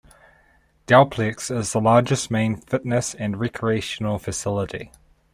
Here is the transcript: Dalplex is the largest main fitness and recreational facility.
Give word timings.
Dalplex 0.87 1.55
is 1.55 1.73
the 1.73 1.79
largest 1.79 2.31
main 2.31 2.55
fitness 2.55 3.13
and 3.13 3.39
recreational 3.39 4.17
facility. 4.17 4.91